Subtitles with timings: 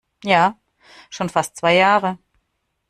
[0.25, 0.57] Ja,
[1.11, 2.17] schon fast zwei Jahre.